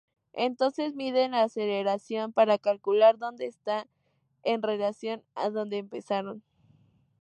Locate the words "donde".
5.51-5.77